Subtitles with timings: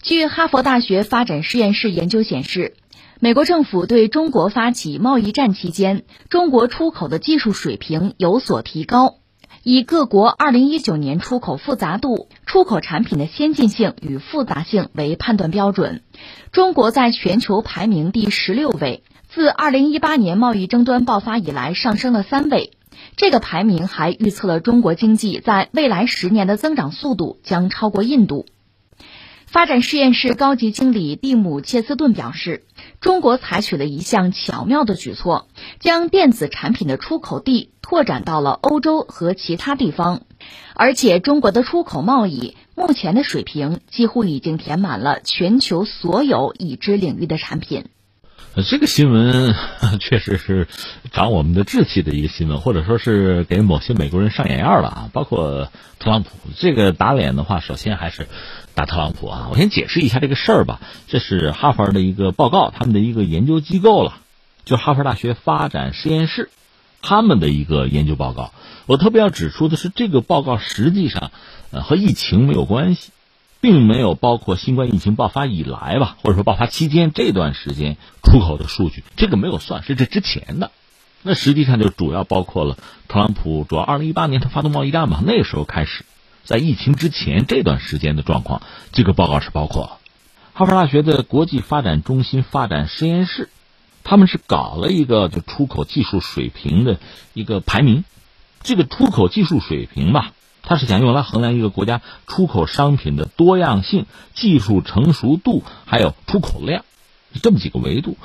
[0.00, 2.74] 据哈佛大学发展实验室研究显示，
[3.18, 9.16] 美国政府对中国发起贸易战期间，中国出口的技术水平有所提高。
[9.64, 16.02] 以各国2019年出口复杂度、出口产品的先进性与复杂性为判断标准，
[16.52, 22.70] 中国在全球排名第十六位，自2018年贸易争端爆发以来上升了三位。
[23.16, 28.46] 这个排名还预测了中国经济在未来十年的增长速度将超过印度。
[29.50, 32.66] 发展实验室高级经理蒂姆·切斯顿表示，
[33.00, 35.48] 中国采取了一项巧妙的举措，
[35.80, 40.20] 将电子产品的出口地拓展到了欧洲和其他地方，
[40.74, 47.86] 而且中国的出口贸易目前的水平几乎已经填满了全球所有已知领域的产品。
[48.62, 49.54] 这个新闻
[50.00, 50.66] 确实是
[51.12, 55.10] 长我们的志气的一个新闻，或者说是给某些美国人上眼药了啊！
[55.12, 58.26] 包括特朗普这个打脸的话，首先还是
[58.74, 59.48] 打特朗普啊！
[59.50, 60.80] 我先解释一下这个事儿吧。
[61.06, 64.16] 这是哈佛的一个报告，他们的一个研究机构了，
[64.64, 66.50] 就哈佛大学发展实验室
[67.02, 68.52] 他们的一个研究报告。
[68.86, 71.30] 我特别要指出的是，这个报告实际上
[71.70, 73.10] 呃和疫情没有关系。
[73.60, 80.70] 并没有包括新冠疫情爆发以来吧，或者说爆发期间这段时间出口的数据，这个没有算是这之前的。
[81.22, 82.78] 那实际上就主要包括了
[83.08, 86.04] 特朗普主要二零一八年他发动贸易战嘛，那时候开始，
[86.44, 89.98] 在疫情之前这段时间的状况，这个报告是包括了。
[90.54, 93.48] 哈佛大学的国际发展中心发展实验室，
[94.04, 97.00] 他们是搞了一个就出口技术水平的
[97.34, 98.04] 一个排名，
[98.62, 100.32] 这个出口技术水平吧。
[100.68, 106.84] 它是想用来衡量一个国家出口商品的多样性、技术成熟度，还有出口量，
[107.42, 108.18] 这么几个维度。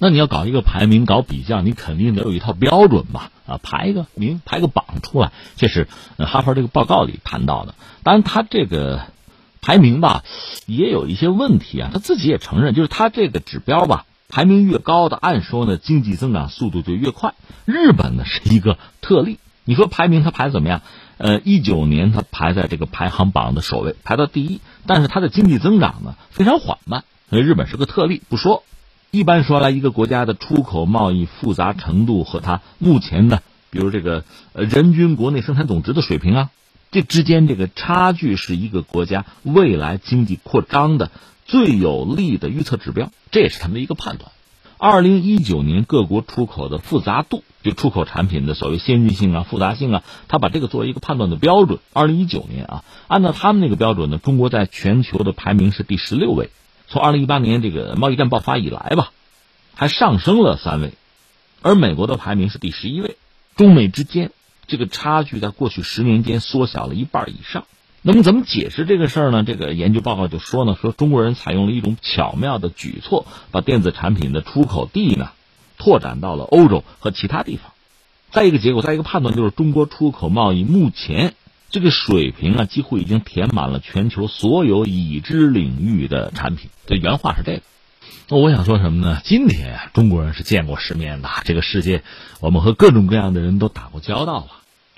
[0.00, 3.30] 那你要搞一个排名、搞比较，你肯定得有一套标准吧？
[3.46, 5.86] 啊，排一个名、排个榜出来，这是
[6.18, 7.76] 哈佛这个报告里谈到的。
[8.02, 9.02] 当然，他这个
[9.60, 10.24] 排名吧，
[10.66, 11.90] 也有一些问题啊。
[11.92, 17.34] 他自己也承认，就是他这个指标吧，排名越高的，按说呢，经济增长速度就越快。
[17.66, 20.82] 日本呢是一个特例，你说排名它排怎么样？
[21.18, 28.22] 呃，一九年它排在这个排行榜的首位，排到第一，但是它的经济增长呢非常缓慢，所以日本是个特例。
[28.28, 28.62] 不说，
[29.10, 36.50] 一般说来，一个国家的出口贸易复杂程度和它目前的，比如这个呃人均国内生产总值的水平啊，
[36.92, 41.10] 这之间这个差距是一个国家未来经济扩张的
[41.44, 44.30] 最有利的预测指标，这也是他们的一个判断。
[44.76, 51.78] 二零一九年各国出口的复杂度，就出口产品的所谓先进性啊、复杂性啊，他把这个作为一个判断的标准。
[51.92, 56.50] 二零一九年啊，按照他们那个标准呢，中国在全球的排名是第十六位。
[56.88, 59.12] 从二零一八年这个贸易战爆发以来吧，
[59.74, 60.94] 还上升了三位，
[61.60, 63.16] 而美国的排名是第十一位。
[63.56, 64.30] 中美之间
[64.66, 67.64] 这个差距在过去十年间缩小了一半以上。
[68.00, 69.42] 那么怎么解释这个事儿呢？
[69.42, 75.30] 这个研究报告就说呢，说中国人采用了一种巧妙的举措，把电子产品的出口地呢
[75.78, 77.72] 拓展到了欧洲和其他地方。
[78.30, 81.34] 再一个结果，再一个判断就是，中国出口贸易目前
[81.70, 86.68] 这个水平啊，几乎已经填满了全球所有已知领域的产品。
[86.86, 87.62] 这原话是这个。
[88.28, 89.20] 那我想说什么呢？
[89.24, 92.02] 今天中国人是见过世面的，这个世界
[92.40, 94.46] 我们和各种各样的人都打过交道了。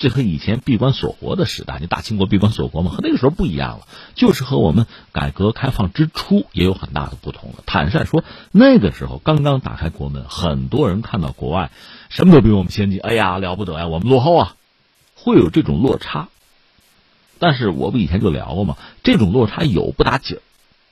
[0.00, 7.56] 这和以前闭关锁国的时代，你大清国闭关锁国嘛，和那个时候不一样了，就是和我们改革开放之初也有很大的不同了。
[7.66, 11.70] 坦率说，那个时候刚刚打开国门，很多人看到国外
[12.08, 14.56] 什么都比我们先进，哎呀了不得呀，我们落后啊，
[15.16, 16.28] 会有这种落差。
[17.38, 20.38] 但是我不以前就聊过嘛，这种落差有不打紧，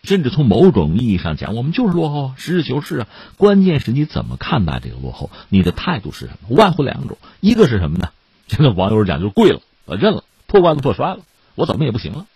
[0.02, 3.08] 甚至从某种意义上讲，我们就是落后，实事求是啊。
[3.38, 6.54] 关键是你怎么看待这个落后，你的态度是什么？
[6.54, 8.10] 外乎两种，一个是什么呢？
[8.48, 11.20] 现在网友讲就跪了，我认了，破罐子破摔了，
[11.54, 12.26] 我怎么也不行了。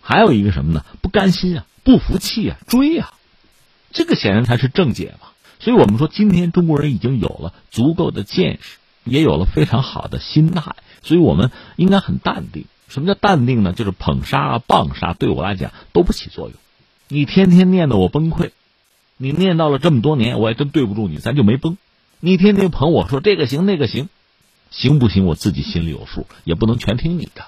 [0.00, 0.84] 还有一个什么呢？
[1.02, 3.12] 不甘心啊，不服气啊，追啊，
[3.92, 5.28] 这个显然才是正解嘛。
[5.60, 12.64] 所以我们说，今天中国人已经有了足够的见识，也有了非常好的心态，所以我们应该很淡定。
[12.88, 13.74] 什么叫淡定呢？
[13.74, 16.54] 就是捧杀啊、棒杀，对我来讲都不起作用。
[17.08, 18.52] 你天天念叨我崩溃，
[19.18, 21.76] 你念叨了这么多年，我也真对不住你，咱就没崩。
[22.20, 24.08] 你天天捧我说这个行那个行。
[24.70, 25.26] 行不行？
[25.26, 27.44] 我自己心里有数，也不能全听你的。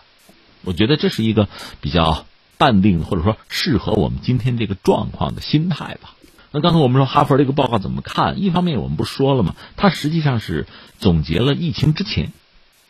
[0.62, 1.48] 我觉得这是一个
[1.80, 2.26] 比较
[2.58, 6.14] 淡定，或者说适合我们今天这个状况的心态吧。
[6.52, 8.42] 那刚才我们说哈佛这个报告怎么看？
[8.42, 9.54] 一方面我们不说了吗？
[9.76, 10.66] 它实际上是
[10.98, 12.32] 总结了疫情之前，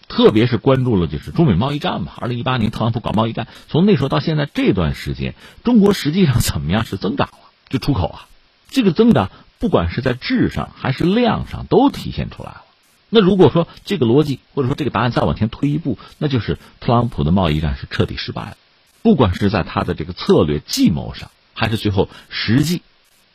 [0.09, 2.13] 特别是关注了就是中美贸易战嘛。
[2.17, 7.39] 二零一八年特朗普搞贸易战，从那时候到现在这段时间，中国实际上怎么样是增长了？
[7.69, 8.27] 就出口啊，
[8.71, 12.65] 这个增长不管是在质上还是量上都体现出来了。
[13.11, 18.57] 那如果说这个逻辑或者说这个答案再往前推一步，那就是特朗普的贸易战是彻底失败了，
[19.03, 22.83] 不管是在他的这个策略计谋上，还是最后实际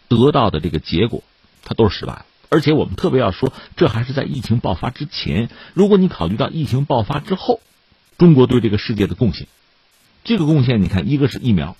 [0.07, 1.23] 得到的这个结果，
[1.63, 2.25] 它都是失败了。
[2.49, 5.49] 而且我们特别要说，这还是在疫情爆发之前。
[5.73, 7.59] 如果你考虑到疫情爆发之后，
[8.17, 9.47] 中国对这个世界的贡献，
[10.23, 11.75] 这个贡献你看，一个是疫苗，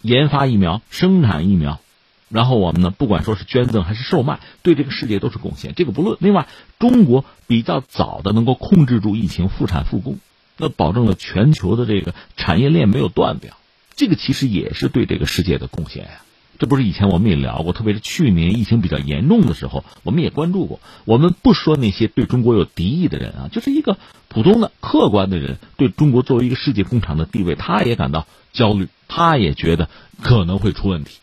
[0.00, 1.80] 研发疫苗、生产疫苗，
[2.28, 6.16] 然后我们呢，不管说是捐赠还是售卖，对这个世界都是贡献，这个不论。
[6.20, 6.48] 另外，
[6.78, 10.18] 中国比较早的能够控制住疫情，复产复工，
[10.56, 13.56] 那保证了全球的这个产业链没有断掉，
[13.94, 16.22] 这个其实也是对这个世界的贡献呀。
[16.56, 20.80] 这不是以前我们也聊过，特别是去年疫情比较严重的时候，我们也关注过。
[21.04, 23.98] 我们不说那些对中国有敌意的人啊，就是一个
[24.28, 29.88] 普通的客观的人，对中国作为一个世界工厂的地位，他也感到焦虑，他也觉得
[30.22, 31.18] 可能会出问题。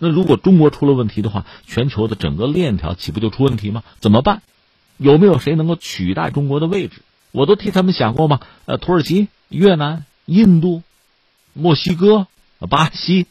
[0.00, 3.84] 那如果中国出了问题的话，全球的整个链条岂不就出问题吗？
[4.00, 4.42] 怎么办？
[4.96, 7.02] 有没有谁能够取代中国的位置？
[7.30, 8.40] 我都替他们想过吗？
[8.64, 10.82] 呃，土耳其、越南、印度、
[11.52, 12.26] 墨西哥、
[12.68, 13.26] 巴西。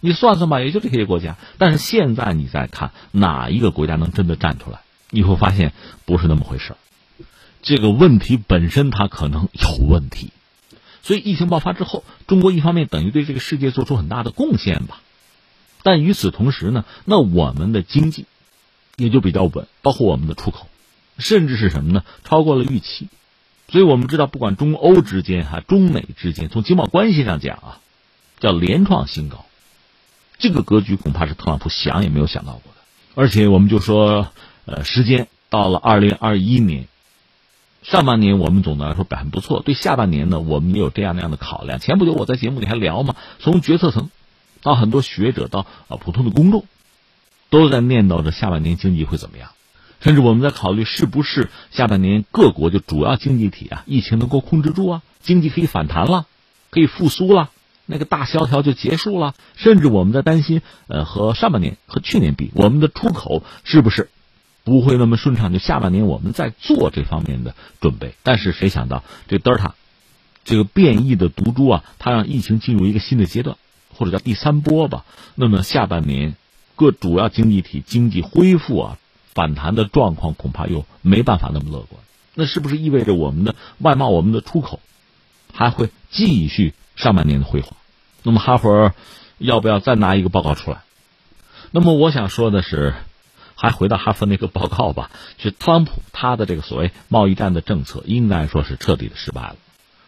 [0.00, 1.36] 你算算吧，也就这些国家。
[1.56, 4.80] 但是现在你再看哪一个国家能真的站出来，
[5.10, 5.72] 你会发现
[6.04, 6.76] 不是那么回事
[7.62, 10.30] 这个问题本身它可能有问题，
[11.02, 15.00] 所以疫情爆发之后，中国一方面等于对这个世界做出很大的贡献吧，
[15.82, 18.26] 但与此同时呢，那我们的经济
[18.96, 20.66] 也就比较稳，包括我们的出口，
[21.18, 22.04] 甚至是什么呢？
[22.24, 23.08] 超过了预期。
[23.70, 27.80] 所以我们知道，不管中欧之间哈，中美之间，从经贸关系上讲啊，
[28.40, 29.44] 叫连创新高。
[30.38, 32.80] 这个格局恐怕是特朗普想也没有想到过的，
[33.14, 34.28] 而且我们就说，
[34.64, 36.86] 呃，时间到了二零二一年，
[37.82, 41.78] 上半年我们总的来说表现不错，对下半年呢，我们也有这样那样的考量。
[41.78, 44.08] 前不久我在节目里还聊嘛，从决策层
[44.62, 46.64] 到很多学者到啊普通的公众，
[47.50, 49.50] 都在念叨着下半年经济会怎么样，
[50.00, 56.26] 甚至我们在考虑是不是下半年各国就主要经济体啊，疫情能够控制住啊，经济可以反弹了，
[56.70, 57.50] 可以复苏了。
[57.90, 64.10] 那个大萧条就结束了，甚至我们在担心，呃，和上半年和去年比，我们的出口是不是
[64.62, 65.54] 不会那么顺畅？
[65.54, 68.14] 就下半年我们在做这方面的准备。
[68.22, 69.74] 但是谁想到这德尔塔
[70.44, 73.56] 这个变异的毒株啊，它让疫情进入一个新的阶段，
[73.98, 75.04] 或者叫第三波吧。
[75.34, 76.36] 那么下半年
[76.76, 78.98] 各主要经济体经济恢复啊
[79.34, 82.00] 反弹的状况恐怕又没办法那么乐观。
[82.34, 84.80] 那是不是意味着我们的外贸、我们的出口
[85.52, 87.72] 还会继续上半年的辉煌？
[88.22, 88.92] 那么哈佛
[89.38, 90.82] 要不要再拿一个报告出来？
[91.70, 92.94] 那么我想说的是，
[93.56, 95.10] 还回到哈佛那个报告吧。
[95.38, 99.56] 是特朗普他的这个所谓贸易战的政策，应该说是彻底的失败了。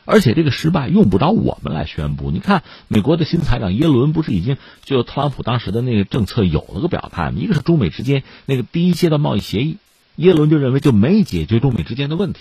[0.05, 2.31] 而且这个失败用不着我们来宣布。
[2.31, 7.39] 你看，美国的新财长耶伦不是已经就特朗普当时的那个政策有了个表态吗？
[7.39, 9.79] 一个是中美之间那个第一阶段贸易协议，
[10.17, 12.41] 耶伦就认为就没解决中美之间的问题。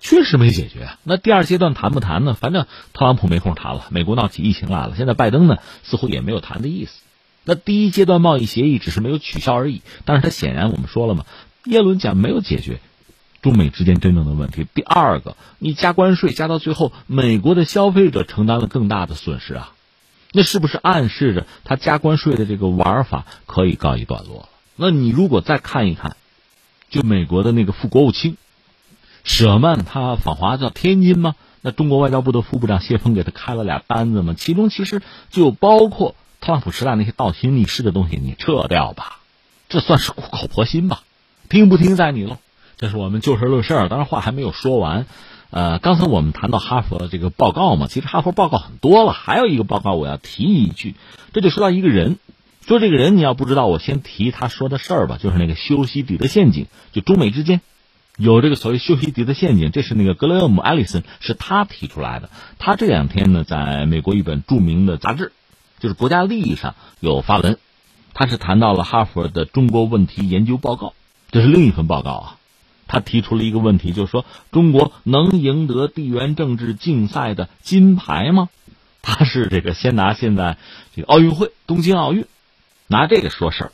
[0.00, 2.34] 确实没解决，那第二阶段谈不谈呢？
[2.34, 4.94] 反正特朗普没空谈了，美国闹起疫情来了。
[4.96, 7.02] 现在拜登呢，似乎也没有谈的意思。
[7.44, 11.24] 那第一阶段贸易协议只是没有取消而已，但是他显然我们说了嘛，
[11.66, 12.80] 耶伦讲没有解决
[13.42, 14.66] 中美之间真正的问题。
[14.72, 19.72] 第二个，你加关税加到最后，美国的消费者承担了更大的损失啊，
[20.32, 24.48] 那是不是暗示着他加关税的这个玩法可以告一段落了？
[24.76, 26.16] 那你如果再看一看，
[26.88, 28.36] 就美国的那个副国务卿。
[29.24, 31.34] 舍曼他访华到天津吗？
[31.60, 35.00] 那中国外交部的副部长谢峰给他开了俩单子嘛，其中其实
[35.30, 39.20] 就包括特朗普时代那些倒行逆施的东西，你撤掉吧，
[39.68, 41.02] 这算是苦口婆心吧？
[41.48, 42.38] 听不听在你喽。
[42.76, 45.06] 这是我们就事论事，当然话还没有说完。
[45.50, 50.94] 呃，刚才我们谈到哈佛的这个报告嘛，其实哈佛报告很多了，还有一个报告我要提一句，
[51.34, 52.18] 这就说到一个人，
[52.66, 57.60] 说这个人你要不知道，我先提他说的事儿吧，就是那个修昔底德陷阱，就中美之间。
[58.16, 62.30] 有这个所谓修昔底德陷阱，这是那个格雷厄姆·艾利森是他提出来的。
[62.58, 65.32] 他这两天呢，在美国一本著名的杂志，
[65.80, 67.58] 就是《国家利益》上有发文，
[68.14, 70.94] 他是谈到了哈佛的中国问题研究报告，
[71.30, 72.36] 这是另一份报告啊。
[72.92, 78.50] 他提出了一个问题，就是说中国能赢得地缘政治竞赛的金牌吗？
[79.00, 80.58] 他是这个先拿现在
[80.94, 82.26] 这个奥运会东京奥运，
[82.88, 83.72] 拿这个说事儿，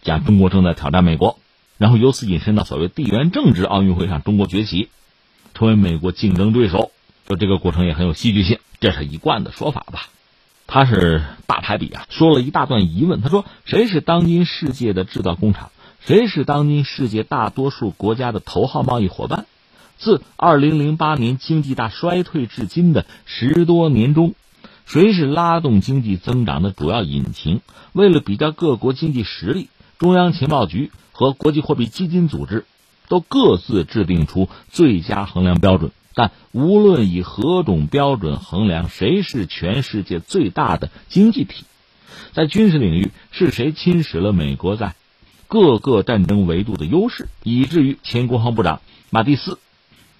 [0.00, 1.38] 讲中国正在挑战美国。
[1.76, 4.88] 然后由此引申到所谓地缘政治奥运会上，中国崛起，
[5.52, 6.90] 成为美国竞争对手，
[7.28, 10.08] 就这个过程也很有戏剧性，这是一贯的说法吧。
[10.66, 13.20] 他是大排比啊，说了一大段疑问。
[13.20, 15.70] 他说：“谁是当今世界的制造工厂？
[16.06, 19.46] 谁是当今世界大多数国家的头号贸易伙伴？
[19.96, 24.34] 自二零零八年经济大衰退至今的十多年中，
[24.84, 27.62] 谁是拉动经济增长的主要引擎？
[27.94, 29.68] 为了比较各国经济实力，
[29.98, 32.64] 中央情报局。”和国际货币基金组织
[33.06, 41.66] 都各自制定出最佳衡量标准，但无论以何种标准衡量谁是全世界最大的经济体，
[42.32, 44.96] 在军事领域，是谁侵蚀了美国在
[45.54, 48.80] 各个战争维度的优势，以至于前国防部长
[49.10, 49.60] 马蒂斯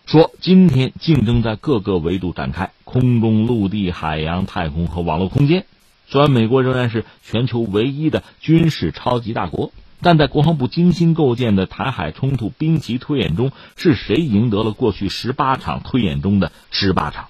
[0.06, 5.66] 说：“今天竞争在各个维度展开，空中、陆地、海洋、太空和网络空间。
[6.06, 17.26] 虽然美国仍然是全球唯一的军事超级大国，但在国防部精心构建的台海冲突兵棋推演中，是谁赢得了过去十八场推演中的十八场？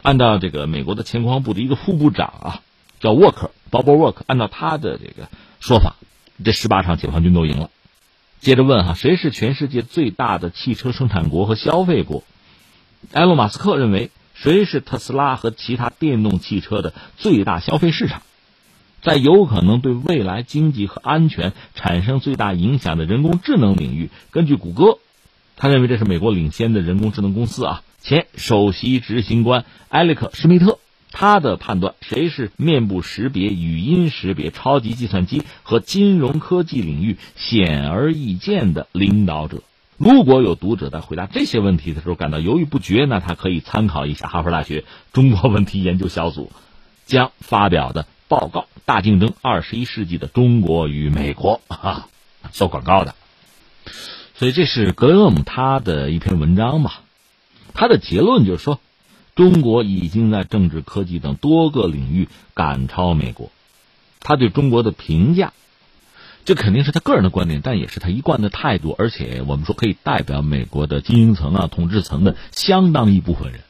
[0.00, 2.60] 按照这个美国的前国防部的一个副部长啊，
[2.98, 5.28] 叫沃克。” Bob Work 按照他的这个
[5.60, 5.96] 说法，
[6.44, 7.70] 这十八场解放军都赢了。
[8.40, 12.24] 接着问哈，谁是全世界最大的汽车生产国和消费国？
[13.12, 18.22] 埃隆·马斯克认为，谁是特斯拉和其他电动汽车的最大消费市场？
[19.00, 24.98] 在有可能对未来经济和安全产生最大影响的人工智能领域，根据谷歌，
[25.56, 27.82] 他认为这是美国领先的人工智能公司啊。
[28.00, 30.78] 前首席执行官埃里克·施密特。
[31.12, 39.62] 他的判断，谁是面部识别、语音识别、超级计算机和金融科技领域显而易见的领导者？
[39.98, 46.50] 如果有读者在回答这些问题的时候感到犹豫不决，那他可以参考一下哈佛大学中国问题研究小组
[47.04, 52.08] 将发表的报告《大竞争：二十一世纪的中国与美国》啊，
[52.52, 53.14] 做广告的。
[54.34, 57.02] 所以这是格雷厄姆他的一篇文章吧，
[57.74, 58.80] 他的结论就是说。
[59.34, 63.50] 中国已经在政治、科技等多个领域赶超美国。
[64.20, 65.52] 他对中国的评价，
[66.44, 68.94] 这肯定是他个人的观点，但也是他一贯的态度。
[68.98, 73.62] 而且我们说可以代表美国的精英层啊、统治层的相当一部分人。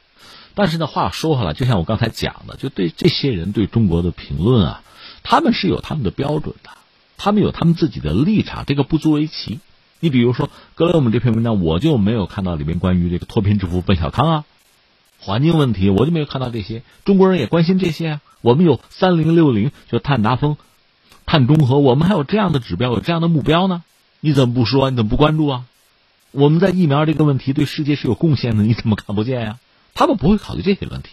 [0.55, 4.83] 但是呢，话说回来，就像我刚才讲的，就对这些人对中国的评论啊，
[5.23, 6.71] 他们是有他们的标准的，
[7.17, 9.61] 他们有他们自己的立场，这个不足为奇。
[10.01, 14.45] 你比如说格雷厄姆这篇文章，我就没有看到里面关于这个脱贫致富奔小康啊。
[15.25, 16.83] 环境问题，我就没有看到这些。
[17.05, 18.21] 中国人也关心这些啊。
[18.41, 20.57] 我们有三零六零，就碳达峰、
[21.27, 23.85] 碳中和，我们还有这样的指标，有这样的目标呢。
[24.19, 24.91] 你怎么不说？
[24.91, 25.65] 你怎么不关注啊？
[26.33, 29.61] 我们在疫苗这个问题对世界是有贡献的，你怎么看不见呀？
[29.95, 31.11] 他们不会考虑这些问题，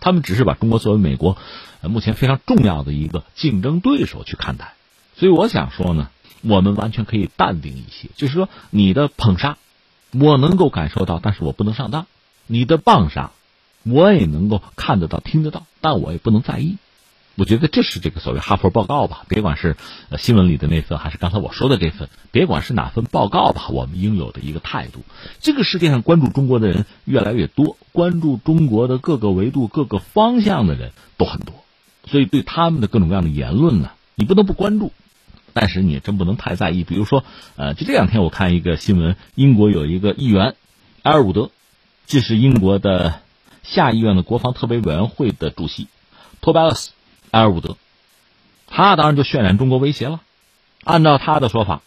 [0.00, 1.38] 他们只是把中国作为美国
[1.80, 4.74] 目前非常重要的一个竞争对手去看待。
[5.16, 6.10] 所以我想说呢，
[6.42, 9.56] 我们完全可以淡定一些，就是说你的捧杀，
[10.12, 12.06] 我能够感受到，但是我不能上当。
[12.46, 13.32] 你的棒上，
[13.82, 16.76] 我也能够看得到、听得到，但我也不能在意。
[17.36, 19.76] 我觉得这是这个所谓哈佛报告吧，别管是
[20.18, 25.02] 新闻里的那份，还是刚才我说的这份，别管是哪份报告吧，我们应有的一个态度。
[25.40, 31.56] 这个世界上关注中国的人越来越多，关注中国的各个维度、各个方向的人都很多，
[32.06, 34.92] 所以对他们的各种各样的言论呢，你不能不关注，
[35.52, 36.84] 但是你也真不能太在意。
[36.84, 37.24] 比如说，
[37.56, 40.54] 呃，就这两天我看一个新闻，英国有一个议员
[41.02, 41.50] 埃尔伍德。
[42.06, 43.20] 这是英国的
[43.62, 45.88] 下议院的国防特别委员会的主席
[46.40, 46.90] 托拜勒斯
[47.30, 47.76] 埃尔伍德，
[48.66, 50.20] 他当然就渲染中国威胁了。
[50.84, 51.80] 按照他的说法，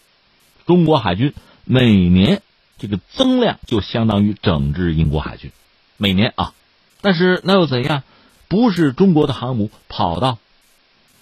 [0.65, 1.33] 中国海军
[1.63, 2.41] 每年
[2.79, 5.51] 这个增量就相当于整治英国海军，
[5.97, 6.53] 每年啊。
[7.01, 8.01] 但是那又怎样？
[8.47, 10.39] 不是中国的航母跑到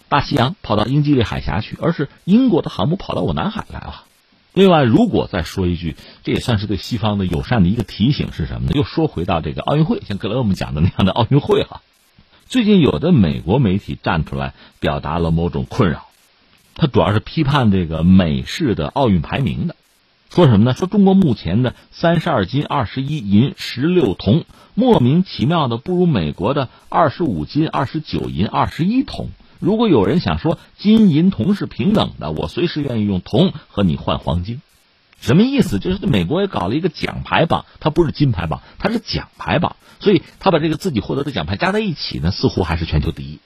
[0.08, 4.05] 大西洋、跑到英吉利海峡去，而是英国的航母跑到我南海来了。
[4.56, 8.72] 另外，如果再说一句，这也算是对西方的友善的一个提醒是什么呢？
[8.74, 11.82] 又说回到这个奥运会，像格雷厄姆讲的那样的奥运会哈。
[12.48, 16.06] 最近有的美国媒体站出来表达了某种困扰，
[16.74, 19.76] 他主要是批判这个美式的奥运排名的，
[20.30, 20.74] 说什么呢？
[20.74, 29.32] 说中国目前的三十二金、二十一银、十六铜，莫名其妙的不如美国的二十五金、二十九银、二十一铜。
[29.60, 34.62] 如果有人想说金银铜是平等的，我随时愿意用铜和你换黄金，
[35.22, 35.80] 什么意思？
[35.80, 43.40] 就是美国也搞了一个奖牌榜，它不是金牌榜，它是奖牌榜，所以他把这个自己获得的奖牌加在一起呢，似乎还是全球第一。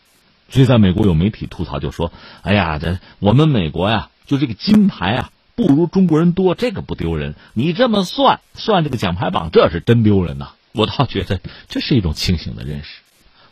[0.49, 2.11] 所以在美国有媒体吐槽就说
[2.41, 7.35] ：“哎呀，这我们美国呀，就这个金牌啊，不如中国人多，这个不丢人。
[7.53, 10.53] 你这么算算这个奖牌榜，这是真丢人呐！
[10.71, 13.01] 我倒觉得这是一种清醒的认识，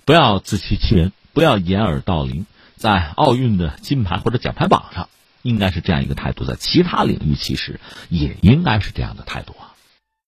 [0.06, 5.08] 不要自欺欺人。”不要掩耳盗铃，在奥运的金牌或者奖牌榜上，
[5.44, 7.80] 应该是这样一个态度；在其他领域，其实
[8.10, 9.77] 也应该是这样的态度啊。